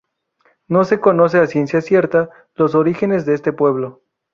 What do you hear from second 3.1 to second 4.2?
de este pueblo.